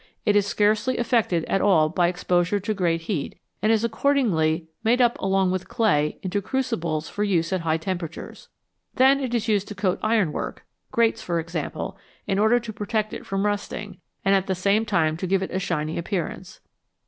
It 0.25 0.35
is 0.35 0.47
scarcely 0.47 0.97
affected 0.97 1.45
at 1.45 1.61
all 1.61 1.87
by 1.87 2.07
exposure 2.07 2.59
to 2.59 2.73
great 2.73 3.01
heat, 3.01 3.37
and 3.61 3.71
is 3.71 3.83
accordingly 3.83 4.67
made 4.83 4.99
up 4.99 5.15
along 5.19 5.51
with 5.51 5.67
clay 5.67 6.17
into 6.23 6.41
crucibles 6.41 7.07
for 7.07 7.23
use 7.23 7.53
at 7.53 7.61
high 7.61 7.77
temperatures. 7.77 8.49
Then 8.95 9.19
it 9.19 9.35
is 9.35 9.47
used 9.47 9.67
to 9.67 9.75
coat 9.75 9.99
iron 10.01 10.31
work 10.31 10.65
grates, 10.91 11.21
for 11.21 11.39
example 11.39 11.97
in 12.25 12.39
order 12.39 12.59
to 12.59 12.73
protect 12.73 13.13
it 13.13 13.27
from 13.27 13.45
rusting, 13.45 13.99
and 14.25 14.33
at 14.33 14.47
the 14.47 14.55
same 14.55 14.87
time 14.87 15.17
to 15.17 15.27
give 15.27 15.43
it 15.43 15.51
a 15.51 15.59
shiny 15.59 15.99
appear 15.99 16.25
ance. 16.25 16.61